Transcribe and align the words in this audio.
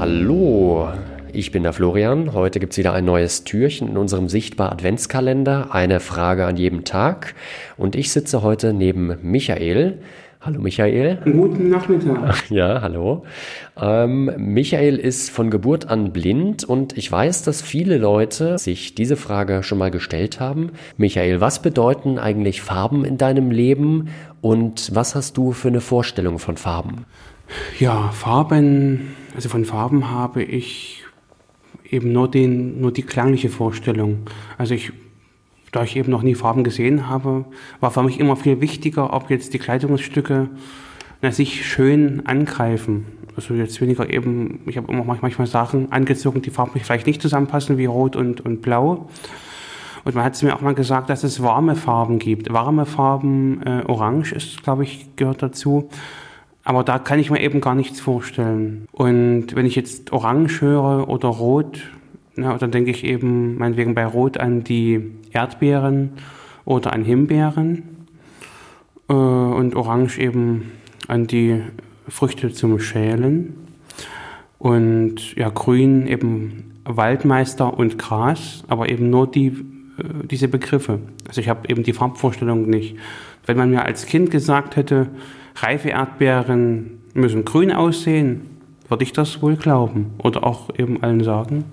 Hallo, 0.00 0.88
ich 1.30 1.52
bin 1.52 1.62
der 1.62 1.74
Florian. 1.74 2.32
Heute 2.32 2.58
gibt 2.58 2.72
es 2.72 2.78
wieder 2.78 2.94
ein 2.94 3.04
neues 3.04 3.44
Türchen 3.44 3.86
in 3.86 3.98
unserem 3.98 4.30
Sichtbar 4.30 4.72
Adventskalender. 4.72 5.74
Eine 5.74 6.00
Frage 6.00 6.46
an 6.46 6.56
jedem 6.56 6.84
Tag. 6.84 7.34
Und 7.76 7.94
ich 7.94 8.10
sitze 8.10 8.42
heute 8.42 8.72
neben 8.72 9.18
Michael. 9.20 9.98
Hallo 10.40 10.58
Michael. 10.58 11.18
Guten 11.24 11.68
Nachmittag. 11.68 12.50
Ja, 12.50 12.80
hallo. 12.80 13.26
Ähm, 13.78 14.32
Michael 14.38 14.96
ist 14.96 15.28
von 15.28 15.50
Geburt 15.50 15.90
an 15.90 16.12
blind 16.12 16.64
und 16.64 16.96
ich 16.96 17.12
weiß, 17.12 17.42
dass 17.42 17.60
viele 17.60 17.98
Leute 17.98 18.56
sich 18.56 18.94
diese 18.94 19.16
Frage 19.16 19.62
schon 19.62 19.76
mal 19.76 19.90
gestellt 19.90 20.40
haben. 20.40 20.70
Michael, 20.96 21.42
was 21.42 21.60
bedeuten 21.60 22.18
eigentlich 22.18 22.62
Farben 22.62 23.04
in 23.04 23.18
deinem 23.18 23.50
Leben 23.50 24.08
und 24.40 24.94
was 24.94 25.14
hast 25.14 25.36
du 25.36 25.52
für 25.52 25.68
eine 25.68 25.82
Vorstellung 25.82 26.38
von 26.38 26.56
Farben? 26.56 27.04
Ja, 27.78 28.10
Farben, 28.10 29.14
also 29.34 29.48
von 29.48 29.64
Farben 29.64 30.10
habe 30.10 30.42
ich 30.42 31.04
eben 31.88 32.12
nur, 32.12 32.30
den, 32.30 32.80
nur 32.80 32.92
die 32.92 33.02
klangliche 33.02 33.48
Vorstellung. 33.48 34.18
Also 34.58 34.74
ich 34.74 34.92
da 35.72 35.84
ich 35.84 35.96
eben 35.96 36.10
noch 36.10 36.22
nie 36.22 36.34
Farben 36.34 36.64
gesehen 36.64 37.08
habe, 37.08 37.44
war 37.78 37.90
für 37.90 38.02
mich 38.02 38.18
immer 38.18 38.36
viel 38.36 38.60
wichtiger, 38.60 39.12
ob 39.12 39.30
jetzt 39.30 39.54
die 39.54 39.58
Kleidungsstücke 39.58 40.48
na, 41.22 41.32
sich 41.32 41.66
schön 41.66 42.26
angreifen. 42.26 43.06
Also 43.36 43.54
jetzt 43.54 43.80
weniger 43.80 44.10
eben, 44.10 44.60
ich 44.66 44.76
habe 44.76 44.92
immer 44.92 45.04
manchmal 45.04 45.46
Sachen 45.46 45.92
angezogen, 45.92 46.42
die 46.42 46.50
farblich 46.50 46.84
vielleicht 46.84 47.06
nicht 47.06 47.22
zusammenpassen, 47.22 47.78
wie 47.78 47.84
Rot 47.84 48.16
und, 48.16 48.40
und 48.40 48.62
Blau. 48.62 49.08
Und 50.02 50.14
man 50.14 50.24
hat 50.24 50.34
es 50.34 50.42
mir 50.42 50.56
auch 50.56 50.60
mal 50.60 50.74
gesagt, 50.74 51.10
dass 51.10 51.24
es 51.24 51.42
warme 51.42 51.76
Farben 51.76 52.18
gibt. 52.18 52.52
Warme 52.52 52.86
Farben, 52.86 53.62
äh, 53.62 53.84
Orange 53.86 54.34
ist, 54.34 54.62
glaube 54.62 54.82
ich, 54.82 55.14
gehört 55.14 55.42
dazu. 55.42 55.88
Aber 56.70 56.84
da 56.84 57.00
kann 57.00 57.18
ich 57.18 57.32
mir 57.32 57.40
eben 57.40 57.60
gar 57.60 57.74
nichts 57.74 57.98
vorstellen. 57.98 58.86
Und 58.92 59.56
wenn 59.56 59.66
ich 59.66 59.74
jetzt 59.74 60.12
Orange 60.12 60.60
höre 60.60 61.08
oder 61.08 61.26
Rot, 61.26 61.80
na, 62.36 62.56
dann 62.58 62.70
denke 62.70 62.92
ich 62.92 63.02
eben 63.02 63.58
meinetwegen 63.58 63.96
bei 63.96 64.06
Rot 64.06 64.38
an 64.38 64.62
die 64.62 65.10
Erdbeeren 65.32 66.12
oder 66.64 66.92
an 66.92 67.02
Himbeeren 67.02 68.06
äh, 69.08 69.12
und 69.12 69.74
Orange 69.74 70.20
eben 70.20 70.70
an 71.08 71.26
die 71.26 71.60
Früchte 72.06 72.52
zum 72.52 72.78
Schälen. 72.78 73.52
Und 74.60 75.34
ja, 75.34 75.48
Grün 75.48 76.06
eben 76.06 76.82
Waldmeister 76.84 77.76
und 77.76 77.98
Gras, 77.98 78.62
aber 78.68 78.90
eben 78.90 79.10
nur 79.10 79.28
die, 79.28 79.48
äh, 79.48 80.24
diese 80.30 80.46
Begriffe. 80.46 81.00
Also 81.26 81.40
ich 81.40 81.48
habe 81.48 81.68
eben 81.68 81.82
die 81.82 81.94
Farbvorstellung 81.94 82.70
nicht. 82.70 82.96
Wenn 83.44 83.56
man 83.56 83.70
mir 83.70 83.84
als 83.84 84.06
Kind 84.06 84.30
gesagt 84.30 84.76
hätte, 84.76 85.08
reife 85.56 85.90
Erdbeeren 85.90 87.00
müssen 87.14 87.44
grün 87.44 87.72
aussehen, 87.72 88.42
würde 88.88 89.04
ich 89.04 89.12
das 89.12 89.42
wohl 89.42 89.56
glauben. 89.56 90.14
Oder 90.18 90.44
auch 90.44 90.70
eben 90.76 91.02
allen 91.02 91.22
sagen, 91.22 91.64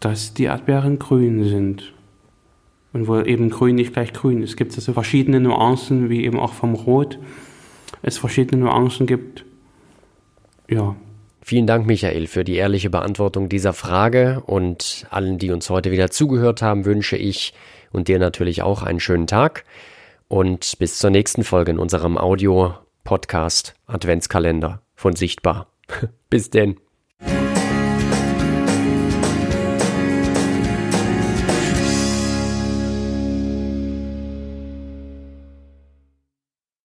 dass 0.00 0.34
die 0.34 0.44
Erdbeeren 0.44 0.98
grün 0.98 1.44
sind. 1.44 1.92
Und 2.92 3.08
wo 3.08 3.20
eben 3.20 3.50
grün 3.50 3.74
nicht 3.74 3.92
gleich 3.92 4.12
grün. 4.12 4.42
Es 4.42 4.56
gibt 4.56 4.74
also 4.74 4.92
verschiedene 4.92 5.40
Nuancen, 5.40 6.08
wie 6.08 6.24
eben 6.24 6.38
auch 6.38 6.54
vom 6.54 6.74
Rot 6.74 7.18
es 8.02 8.18
verschiedene 8.18 8.62
Nuancen 8.62 9.06
gibt. 9.06 9.44
Ja. 10.68 10.96
Vielen 11.42 11.66
Dank, 11.66 11.86
Michael, 11.86 12.26
für 12.26 12.42
die 12.42 12.56
ehrliche 12.56 12.90
Beantwortung 12.90 13.48
dieser 13.48 13.72
Frage. 13.72 14.42
Und 14.46 15.06
allen, 15.10 15.38
die 15.38 15.50
uns 15.50 15.70
heute 15.70 15.90
wieder 15.92 16.10
zugehört 16.10 16.62
haben, 16.62 16.84
wünsche 16.84 17.16
ich 17.16 17.52
und 17.92 18.08
dir 18.08 18.18
natürlich 18.18 18.62
auch 18.62 18.82
einen 18.82 19.00
schönen 19.00 19.26
Tag. 19.26 19.64
Und 20.28 20.78
bis 20.78 20.98
zur 20.98 21.10
nächsten 21.10 21.44
Folge 21.44 21.70
in 21.70 21.78
unserem 21.78 22.18
Audio-Podcast 22.18 23.74
Adventskalender 23.86 24.82
von 24.94 25.14
Sichtbar. 25.14 25.68
bis 26.30 26.50
denn. 26.50 26.80